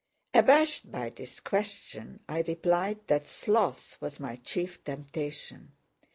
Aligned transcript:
Abashed 0.33 0.91
by 0.91 1.11
this 1.11 1.39
question, 1.39 2.21
I 2.27 2.41
replied 2.47 3.05
that 3.05 3.27
sloth 3.27 3.97
was 4.01 4.19
my 4.19 4.37
chief 4.37 4.83
temptation. 4.83 5.73